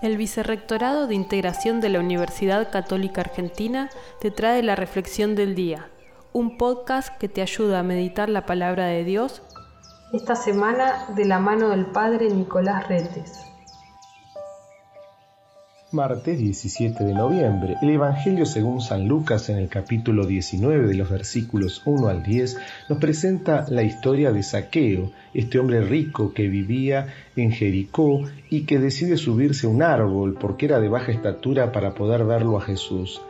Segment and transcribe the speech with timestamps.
[0.00, 5.90] El Vicerrectorado de Integración de la Universidad Católica Argentina te trae la Reflexión del Día,
[6.32, 9.42] un podcast que te ayuda a meditar la palabra de Dios
[10.12, 13.51] esta semana de la mano del Padre Nicolás Retes.
[15.92, 17.76] Martes 17 de noviembre.
[17.82, 22.56] El Evangelio según San Lucas en el capítulo 19 de los versículos 1 al 10
[22.88, 28.78] nos presenta la historia de Saqueo, este hombre rico que vivía en Jericó y que
[28.78, 33.20] decide subirse a un árbol porque era de baja estatura para poder verlo a Jesús.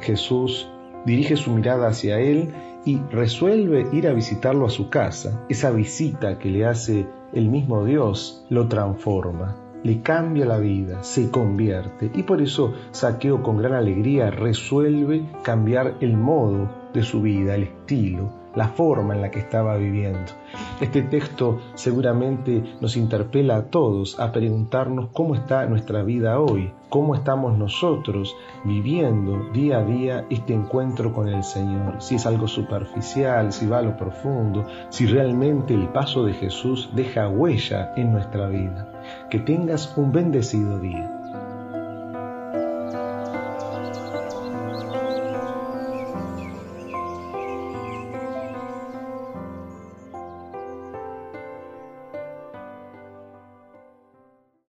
[0.00, 0.68] Jesús
[1.06, 2.48] dirige su mirada hacia él
[2.84, 5.46] y resuelve ir a visitarlo a su casa.
[5.48, 11.30] Esa visita que le hace el mismo Dios lo transforma le cambia la vida, se
[11.30, 17.54] convierte y por eso Saqueo con gran alegría resuelve cambiar el modo de su vida,
[17.54, 20.32] el estilo, la forma en la que estaba viviendo.
[20.80, 27.14] Este texto seguramente nos interpela a todos a preguntarnos cómo está nuestra vida hoy, cómo
[27.14, 33.52] estamos nosotros viviendo día a día este encuentro con el Señor, si es algo superficial,
[33.52, 38.48] si va a lo profundo, si realmente el paso de Jesús deja huella en nuestra
[38.48, 38.89] vida.
[39.30, 41.19] Que tengas un bendecido día.